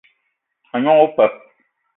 [0.75, 1.33] A gnong opeup